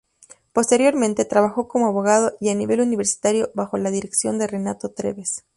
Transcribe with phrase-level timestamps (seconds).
[0.51, 5.45] Posteriormente, trabajó como abogado y a nivel universitario bajo la dirección de Renato Treves.